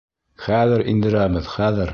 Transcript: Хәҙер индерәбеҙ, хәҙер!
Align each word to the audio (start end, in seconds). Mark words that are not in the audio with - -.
Хәҙер 0.45 0.83
индерәбеҙ, 0.95 1.55
хәҙер! 1.59 1.89